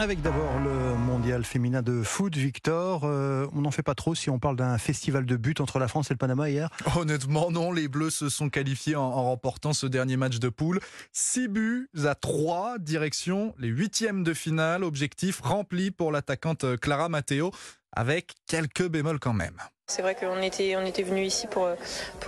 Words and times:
Avec 0.00 0.22
d'abord 0.22 0.60
le 0.60 0.94
mondial 0.94 1.44
féminin 1.44 1.82
de 1.82 2.04
foot, 2.04 2.36
Victor. 2.36 3.02
Euh, 3.02 3.48
on 3.52 3.62
n'en 3.62 3.72
fait 3.72 3.82
pas 3.82 3.96
trop 3.96 4.14
si 4.14 4.30
on 4.30 4.38
parle 4.38 4.54
d'un 4.54 4.78
festival 4.78 5.26
de 5.26 5.36
buts 5.36 5.56
entre 5.58 5.80
la 5.80 5.88
France 5.88 6.12
et 6.12 6.14
le 6.14 6.18
Panama 6.18 6.48
hier 6.48 6.70
Honnêtement, 6.94 7.50
non. 7.50 7.72
Les 7.72 7.88
Bleus 7.88 8.10
se 8.10 8.28
sont 8.28 8.48
qualifiés 8.48 8.94
en, 8.94 9.10
remportant 9.10 9.72
ce 9.72 9.88
dernier 9.88 10.16
match 10.16 10.38
de 10.38 10.50
poule. 10.50 10.78
6 11.10 11.48
buts 11.48 11.90
à 12.04 12.14
3, 12.14 12.78
direction 12.78 13.56
les 13.58 13.66
huitièmes 13.66 14.22
de 14.22 14.34
finale. 14.34 14.84
Objectif 14.84 15.40
rempli 15.40 15.90
pour 15.90 16.12
l'attaquante 16.12 16.76
Clara 16.76 17.08
Matteo, 17.08 17.50
avec 17.90 18.34
quelques 18.46 18.86
bémols 18.86 19.18
quand 19.18 19.32
même. 19.32 19.56
C'est 19.90 20.02
vrai 20.02 20.14
qu'on 20.14 20.42
était, 20.42 20.76
on 20.76 20.84
était 20.84 21.02
venu 21.02 21.24
ici 21.24 21.46
pour, 21.46 21.66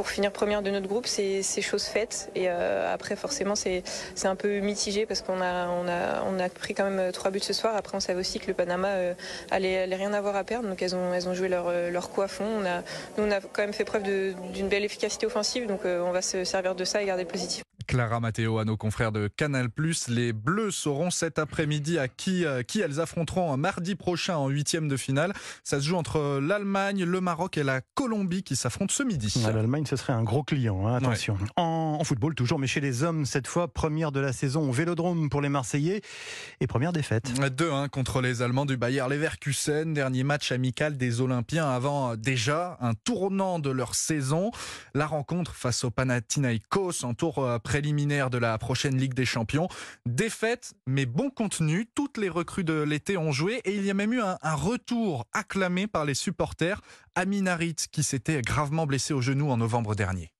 finir 0.08 0.32
première 0.32 0.62
de 0.62 0.70
notre 0.70 0.88
groupe, 0.88 1.06
c'est 1.06 1.42
chose 1.60 1.84
faite. 1.84 2.30
Et 2.34 2.48
euh, 2.48 2.90
après, 2.90 3.16
forcément, 3.16 3.54
c'est 3.54 3.84
un 4.24 4.34
peu 4.34 4.60
mitigé 4.60 5.04
parce 5.04 5.20
qu'on 5.20 5.42
a, 5.42 6.48
pris 6.48 6.72
quand 6.72 6.88
même 6.88 7.12
trois 7.12 7.30
buts 7.30 7.40
ce 7.40 7.52
soir. 7.52 7.76
Après, 7.76 7.94
on 7.98 8.00
savait 8.00 8.18
aussi 8.18 8.40
que 8.40 8.46
le 8.46 8.54
Panama 8.54 8.88
euh, 8.88 9.14
allait, 9.50 9.82
allait, 9.82 9.96
rien 9.96 10.14
avoir 10.14 10.36
à 10.36 10.44
perdre. 10.44 10.70
Donc, 10.70 10.80
elles 10.80 10.96
ont, 10.96 11.34
joué 11.34 11.48
leur, 11.48 11.70
leur 11.70 12.10
coup 12.10 12.22
à 12.22 12.28
fond. 12.28 12.46
On 12.46 12.64
a, 12.64 12.78
nous, 13.18 13.24
on 13.24 13.30
a 13.30 13.42
quand 13.42 13.60
même 13.60 13.74
fait 13.74 13.84
preuve 13.84 14.04
d'une 14.04 14.68
belle 14.68 14.84
efficacité 14.84 15.26
offensive. 15.26 15.66
Donc, 15.66 15.84
euh, 15.84 16.00
on 16.00 16.12
va 16.12 16.22
se 16.22 16.44
servir 16.44 16.74
de 16.74 16.84
ça 16.84 17.02
et 17.02 17.04
garder 17.04 17.24
le 17.24 17.28
positif. 17.28 17.62
Clara 17.90 18.20
Matteo 18.20 18.58
à 18.58 18.64
nos 18.64 18.76
confrères 18.76 19.10
de 19.10 19.26
Canal+. 19.26 19.68
Les 20.06 20.32
Bleus 20.32 20.70
sauront 20.70 21.10
cet 21.10 21.40
après-midi 21.40 21.98
à 21.98 22.06
qui, 22.06 22.44
euh, 22.44 22.62
qui 22.62 22.78
elles 22.80 23.00
affronteront 23.00 23.56
mardi 23.56 23.96
prochain 23.96 24.36
en 24.36 24.46
huitième 24.46 24.86
de 24.86 24.96
finale. 24.96 25.32
Ça 25.64 25.80
se 25.80 25.88
joue 25.88 25.96
entre 25.96 26.38
l'Allemagne, 26.40 27.02
le 27.02 27.20
Maroc 27.20 27.58
et 27.58 27.64
la 27.64 27.80
Colombie 27.96 28.44
qui 28.44 28.54
s'affrontent 28.54 28.94
ce 28.94 29.02
midi. 29.02 29.42
L'Allemagne, 29.44 29.86
ce 29.86 29.96
serait 29.96 30.12
un 30.12 30.22
gros 30.22 30.44
client, 30.44 30.86
hein, 30.86 30.94
attention. 30.94 31.34
Ouais. 31.34 31.48
En, 31.56 31.98
en, 32.00 32.04
football 32.04 32.36
toujours, 32.36 32.60
mais 32.60 32.68
chez 32.68 32.78
les 32.78 33.02
hommes, 33.02 33.26
cette 33.26 33.48
fois, 33.48 33.66
première 33.66 34.12
de 34.12 34.20
la 34.20 34.32
saison 34.32 34.68
au 34.68 34.72
Vélodrome 34.72 35.28
pour 35.28 35.40
les 35.40 35.48
Marseillais 35.48 36.00
et 36.60 36.68
première 36.68 36.92
défaite. 36.92 37.32
2-1 37.40 37.88
contre 37.88 38.20
les 38.20 38.40
Allemands 38.40 38.66
du 38.66 38.76
Bayer 38.76 39.04
Leverkusen, 39.10 39.94
dernier 39.94 40.22
match 40.22 40.52
amical 40.52 40.96
des 40.96 41.20
Olympiens 41.20 41.68
avant 41.68 42.14
déjà 42.14 42.78
un 42.80 42.94
tournant 42.94 43.58
de 43.58 43.70
leur 43.70 43.96
saison. 43.96 44.52
La 44.94 45.08
rencontre 45.08 45.56
face 45.56 45.82
au 45.82 45.90
Panathinaikos 45.90 47.04
en 47.04 47.14
tour 47.14 47.44
de 47.80 48.38
la 48.38 48.58
prochaine 48.58 48.96
Ligue 48.96 49.14
des 49.14 49.24
Champions. 49.24 49.68
Défaite, 50.06 50.74
mais 50.86 51.06
bon 51.06 51.30
contenu. 51.30 51.86
Toutes 51.94 52.18
les 52.18 52.28
recrues 52.28 52.64
de 52.64 52.82
l'été 52.82 53.16
ont 53.16 53.32
joué 53.32 53.60
et 53.64 53.74
il 53.74 53.84
y 53.84 53.90
a 53.90 53.94
même 53.94 54.12
eu 54.12 54.20
un, 54.20 54.36
un 54.42 54.54
retour 54.54 55.26
acclamé 55.32 55.86
par 55.86 56.04
les 56.04 56.14
supporters. 56.14 56.80
Aminarit 57.14 57.76
qui 57.90 58.02
s'était 58.02 58.42
gravement 58.42 58.86
blessé 58.86 59.14
au 59.14 59.20
genou 59.20 59.50
en 59.50 59.56
novembre 59.56 59.94
dernier 59.94 60.30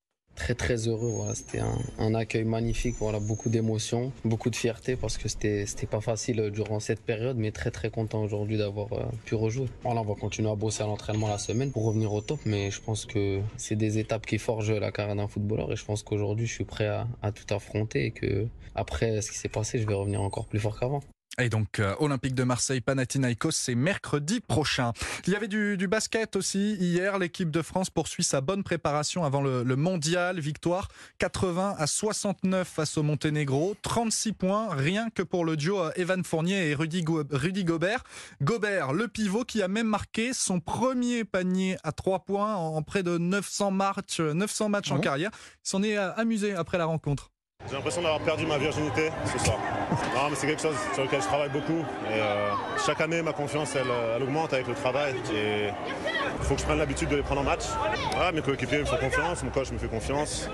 très 0.41 0.55
très 0.55 0.87
heureux. 0.87 1.11
Voilà. 1.15 1.35
C'était 1.35 1.61
un, 1.99 2.15
accueil 2.15 2.43
magnifique, 2.43 2.95
voilà, 2.99 3.19
beaucoup 3.19 3.49
d'émotions, 3.49 4.11
beaucoup 4.25 4.49
de 4.49 4.55
fierté 4.55 4.95
parce 4.95 5.17
que 5.17 5.29
c'était 5.29 5.65
c'était 5.65 5.85
pas 5.85 6.01
facile 6.01 6.49
durant 6.51 6.79
cette 6.79 7.01
période, 7.01 7.37
mais 7.37 7.51
très 7.51 7.71
très 7.71 7.89
content 7.89 8.23
aujourd'hui 8.23 8.57
d'avoir 8.57 8.91
euh, 8.93 9.03
pu 9.25 9.35
rejouer. 9.35 9.67
Voilà, 9.83 10.01
on 10.01 10.05
va 10.05 10.15
continuer 10.15 10.49
à 10.49 10.55
bosser 10.55 10.81
à 10.83 10.87
l'entraînement 10.87 11.27
la 11.27 11.37
semaine 11.37 11.71
pour 11.71 11.85
revenir 11.85 12.11
au 12.11 12.21
top, 12.21 12.39
mais 12.45 12.71
je 12.71 12.81
pense 12.81 13.05
que 13.05 13.39
c'est 13.57 13.75
des 13.75 13.99
étapes 13.99 14.25
qui 14.25 14.39
forgent 14.39 14.71
la 14.71 14.91
carrière 14.91 15.15
d'un 15.15 15.27
footballeur 15.27 15.71
et 15.71 15.75
je 15.75 15.85
pense 15.85 16.01
qu'aujourd'hui 16.01 16.47
je 16.47 16.53
suis 16.53 16.65
prêt 16.65 16.87
à, 16.87 17.07
à 17.21 17.31
tout 17.31 17.53
affronter 17.53 18.05
et 18.07 18.11
que 18.11 18.47
après 18.73 19.21
ce 19.21 19.31
qui 19.31 19.37
s'est 19.37 19.49
passé, 19.49 19.79
je 19.79 19.87
vais 19.87 19.93
revenir 19.93 20.21
encore 20.21 20.47
plus 20.47 20.59
fort 20.59 20.79
qu'avant. 20.79 21.01
Et 21.41 21.49
donc, 21.49 21.79
euh, 21.79 21.95
Olympique 21.99 22.35
de 22.35 22.43
Marseille, 22.43 22.81
Panathinaikos, 22.81 23.51
c'est 23.51 23.73
mercredi 23.73 24.41
prochain. 24.41 24.93
Il 25.25 25.33
y 25.33 25.35
avait 25.35 25.47
du, 25.47 25.75
du 25.75 25.87
basket 25.87 26.35
aussi. 26.35 26.75
Hier, 26.75 27.17
l'équipe 27.17 27.49
de 27.49 27.63
France 27.63 27.89
poursuit 27.89 28.23
sa 28.23 28.41
bonne 28.41 28.63
préparation 28.63 29.23
avant 29.23 29.41
le, 29.41 29.63
le, 29.63 29.75
mondial. 29.75 30.39
Victoire 30.39 30.89
80 31.17 31.75
à 31.79 31.87
69 31.87 32.67
face 32.67 32.97
au 32.97 33.03
Monténégro. 33.03 33.75
36 33.81 34.33
points, 34.33 34.67
rien 34.69 35.09
que 35.09 35.23
pour 35.23 35.43
le 35.43 35.57
duo 35.57 35.79
euh, 35.79 35.91
Evan 35.95 36.23
Fournier 36.23 36.69
et 36.69 36.75
Rudy, 36.75 37.01
Go 37.01 37.23
Rudy 37.31 37.63
Gobert. 37.63 38.03
Gobert, 38.43 38.93
le 38.93 39.07
pivot 39.07 39.43
qui 39.43 39.63
a 39.63 39.67
même 39.67 39.87
marqué 39.87 40.33
son 40.33 40.59
premier 40.59 41.23
panier 41.23 41.77
à 41.83 41.91
3 41.91 42.19
points 42.19 42.55
en 42.55 42.83
près 42.83 43.01
de 43.01 43.17
900 43.17 43.71
matchs, 43.71 44.19
900 44.19 44.69
matchs 44.69 44.91
en 44.91 44.99
carrière. 44.99 45.31
Il 45.33 45.69
s'en 45.69 45.81
est 45.81 45.97
euh, 45.97 46.13
amusé 46.13 46.53
après 46.53 46.77
la 46.77 46.85
rencontre. 46.85 47.30
J'ai 47.67 47.75
l'impression 47.75 48.01
d'avoir 48.01 48.19
perdu 48.21 48.45
ma 48.45 48.57
virginité 48.57 49.11
ce 49.25 49.39
soir. 49.39 49.57
Non, 50.15 50.29
mais 50.29 50.35
c'est 50.35 50.47
quelque 50.47 50.61
chose 50.61 50.75
sur 50.93 51.03
lequel 51.03 51.21
je 51.21 51.27
travaille 51.27 51.49
beaucoup. 51.49 51.85
Et 52.09 52.19
euh, 52.19 52.51
chaque 52.85 53.01
année, 53.01 53.21
ma 53.21 53.33
confiance, 53.33 53.75
elle, 53.75 53.87
elle, 54.15 54.23
augmente 54.23 54.53
avec 54.53 54.67
le 54.67 54.73
travail. 54.73 55.15
Et 55.33 55.69
il 56.39 56.45
faut 56.45 56.55
que 56.55 56.61
je 56.61 56.65
prenne 56.65 56.79
l'habitude 56.79 57.09
de 57.09 57.17
les 57.17 57.23
prendre 57.23 57.41
en 57.41 57.45
match. 57.45 57.65
Mes 58.33 58.41
coéquipiers 58.41 58.79
me 58.79 58.85
font 58.85 58.97
confiance, 58.97 59.43
mon 59.43 59.51
coach 59.51 59.71
me 59.71 59.77
fait 59.77 59.87
confiance. 59.87 60.49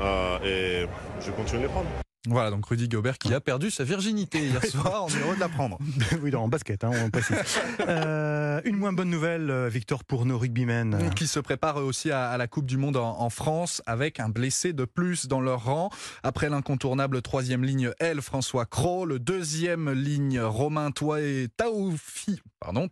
Euh, 0.00 0.38
et 0.44 0.86
je 1.20 1.26
vais 1.30 1.36
continuer 1.36 1.62
de 1.62 1.66
les 1.66 1.72
prendre. 1.72 1.88
Voilà, 2.28 2.50
donc 2.50 2.66
Rudy 2.66 2.86
Gobert 2.86 3.16
qui 3.16 3.32
a 3.32 3.40
perdu 3.40 3.70
sa 3.70 3.82
virginité 3.82 4.44
hier 4.44 4.62
soir, 4.66 5.06
on 5.06 5.08
est 5.08 5.22
heureux 5.22 5.36
de 5.36 5.40
l'apprendre. 5.40 5.78
oui, 6.22 6.34
en 6.34 6.48
basket, 6.48 6.84
hein, 6.84 6.90
on 7.02 7.08
précise. 7.08 7.36
euh, 7.80 8.60
une 8.64 8.76
moins 8.76 8.92
bonne 8.92 9.08
nouvelle, 9.08 9.68
Victor, 9.68 10.04
pour 10.04 10.26
nos 10.26 10.38
rugbymen. 10.38 11.10
Qui 11.16 11.26
se 11.26 11.40
préparent 11.40 11.78
aussi 11.78 12.10
à, 12.10 12.28
à 12.28 12.36
la 12.36 12.46
Coupe 12.46 12.66
du 12.66 12.76
Monde 12.76 12.98
en, 12.98 13.20
en, 13.20 13.30
France 13.30 13.80
avec 13.86 14.20
un 14.20 14.28
blessé 14.28 14.74
de 14.74 14.84
plus 14.84 15.28
dans 15.28 15.40
leur 15.40 15.64
rang. 15.64 15.88
Après 16.22 16.50
l'incontournable 16.50 17.22
troisième 17.22 17.64
ligne 17.64 17.92
L, 18.00 18.20
François 18.20 18.66
Cros, 18.66 19.06
le 19.06 19.18
deuxième 19.18 19.90
ligne 19.90 20.40
Romain 20.40 20.90
Toit 20.90 21.22
et 21.22 21.48
Taoufi, 21.56 22.40
pardon, 22.70 22.88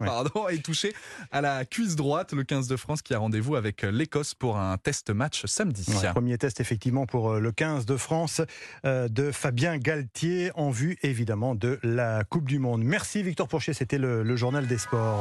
ouais. 0.00 0.06
pardon, 0.06 0.48
est 0.48 0.62
touché 0.64 0.92
à 1.32 1.40
la 1.40 1.64
cuisse 1.64 1.96
droite, 1.96 2.32
le 2.32 2.44
15 2.44 2.68
de 2.68 2.76
France 2.76 3.02
qui 3.02 3.14
a 3.14 3.18
rendez-vous 3.18 3.56
avec 3.56 3.82
l'Écosse 3.82 4.34
pour 4.34 4.58
un 4.58 4.76
test 4.76 5.10
match 5.10 5.44
samedi. 5.46 5.84
Ouais, 5.88 6.10
premier 6.12 6.38
test 6.38 6.60
effectivement 6.60 7.06
pour 7.06 7.34
le 7.34 7.52
15 7.52 7.86
de 7.86 7.96
France 7.96 8.40
de 8.84 9.30
Fabien 9.32 9.78
Galtier 9.78 10.50
en 10.54 10.70
vue 10.70 10.98
évidemment 11.02 11.54
de 11.54 11.78
la 11.82 12.24
Coupe 12.24 12.46
du 12.46 12.58
Monde. 12.58 12.82
Merci 12.82 13.22
Victor 13.22 13.48
Pourchet, 13.48 13.72
c'était 13.72 13.98
le, 13.98 14.22
le 14.22 14.36
journal 14.36 14.66
des 14.66 14.78
sports. 14.78 15.14